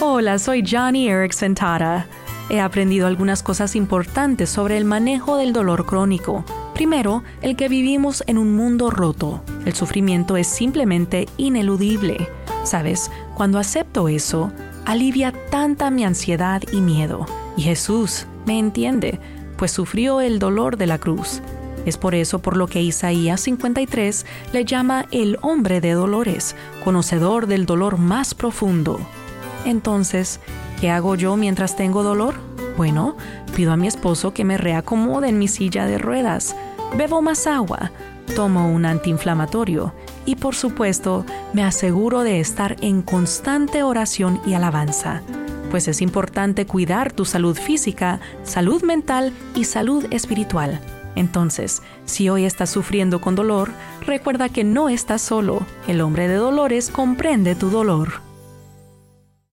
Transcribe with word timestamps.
Hola, 0.00 0.38
soy 0.38 0.62
Johnny 0.64 1.08
Erickson 1.08 1.56
Tara. 1.56 2.06
He 2.50 2.60
aprendido 2.60 3.08
algunas 3.08 3.42
cosas 3.42 3.74
importantes 3.74 4.48
sobre 4.48 4.76
el 4.78 4.84
manejo 4.84 5.36
del 5.36 5.52
dolor 5.52 5.86
crónico. 5.86 6.44
Primero, 6.72 7.24
el 7.42 7.56
que 7.56 7.68
vivimos 7.68 8.22
en 8.28 8.38
un 8.38 8.54
mundo 8.54 8.90
roto. 8.92 9.42
El 9.64 9.74
sufrimiento 9.74 10.36
es 10.36 10.46
simplemente 10.46 11.26
ineludible. 11.36 12.28
Sabes, 12.62 13.10
cuando 13.34 13.58
acepto 13.58 14.06
eso, 14.06 14.52
alivia 14.84 15.32
tanta 15.50 15.90
mi 15.90 16.04
ansiedad 16.04 16.62
y 16.70 16.80
miedo. 16.80 17.26
Y 17.56 17.62
Jesús 17.62 18.28
me 18.46 18.56
entiende, 18.56 19.18
pues 19.56 19.72
sufrió 19.72 20.20
el 20.20 20.38
dolor 20.38 20.76
de 20.76 20.86
la 20.86 20.98
cruz. 20.98 21.42
Es 21.86 21.96
por 21.96 22.14
eso 22.14 22.38
por 22.38 22.56
lo 22.56 22.68
que 22.68 22.80
Isaías 22.80 23.40
53 23.40 24.26
le 24.52 24.64
llama 24.64 25.06
el 25.10 25.38
hombre 25.42 25.80
de 25.80 25.90
dolores, 25.90 26.54
conocedor 26.84 27.48
del 27.48 27.66
dolor 27.66 27.98
más 27.98 28.34
profundo. 28.34 29.00
Entonces, 29.64 30.40
¿qué 30.80 30.90
hago 30.90 31.14
yo 31.14 31.36
mientras 31.36 31.76
tengo 31.76 32.02
dolor? 32.02 32.34
Bueno, 32.76 33.16
pido 33.54 33.72
a 33.72 33.76
mi 33.76 33.88
esposo 33.88 34.32
que 34.32 34.44
me 34.44 34.56
reacomode 34.56 35.28
en 35.28 35.38
mi 35.38 35.48
silla 35.48 35.86
de 35.86 35.98
ruedas, 35.98 36.54
bebo 36.96 37.22
más 37.22 37.46
agua, 37.46 37.90
tomo 38.36 38.70
un 38.70 38.86
antiinflamatorio 38.86 39.92
y 40.24 40.36
por 40.36 40.54
supuesto 40.54 41.24
me 41.52 41.64
aseguro 41.64 42.22
de 42.22 42.40
estar 42.40 42.76
en 42.80 43.02
constante 43.02 43.82
oración 43.82 44.40
y 44.46 44.54
alabanza, 44.54 45.22
pues 45.70 45.88
es 45.88 46.00
importante 46.00 46.66
cuidar 46.66 47.12
tu 47.12 47.24
salud 47.24 47.56
física, 47.56 48.20
salud 48.44 48.82
mental 48.82 49.32
y 49.54 49.64
salud 49.64 50.06
espiritual. 50.10 50.80
Entonces, 51.16 51.82
si 52.04 52.28
hoy 52.28 52.44
estás 52.44 52.70
sufriendo 52.70 53.20
con 53.20 53.34
dolor, 53.34 53.72
recuerda 54.06 54.48
que 54.48 54.62
no 54.62 54.88
estás 54.88 55.20
solo. 55.20 55.66
El 55.88 56.00
hombre 56.00 56.28
de 56.28 56.36
dolores 56.36 56.90
comprende 56.90 57.56
tu 57.56 57.70
dolor. 57.70 58.27